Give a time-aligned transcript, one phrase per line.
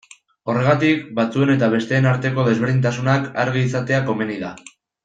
[0.53, 4.55] Horregatik, batzuen eta besteen arteko desberdintasunak argi izatea komeni da.